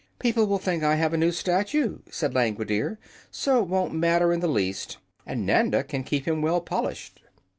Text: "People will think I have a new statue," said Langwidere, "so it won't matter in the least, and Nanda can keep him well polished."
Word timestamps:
"People 0.17 0.47
will 0.47 0.57
think 0.57 0.81
I 0.81 0.95
have 0.95 1.13
a 1.13 1.15
new 1.17 1.31
statue," 1.31 1.99
said 2.09 2.33
Langwidere, 2.33 2.97
"so 3.29 3.61
it 3.61 3.67
won't 3.67 3.93
matter 3.93 4.33
in 4.33 4.39
the 4.39 4.47
least, 4.47 4.97
and 5.27 5.45
Nanda 5.45 5.83
can 5.83 6.03
keep 6.03 6.27
him 6.27 6.41
well 6.41 6.59
polished." 6.59 7.19